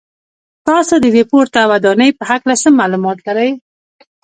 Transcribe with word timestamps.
تاسو 0.67 0.95
د 0.99 1.05
دې 1.15 1.23
پورته 1.31 1.59
ودانۍ 1.71 2.09
په 2.17 2.23
هکله 2.31 2.53
څه 2.61 2.69
معلومات 2.79 3.17
لرئ. 3.27 3.51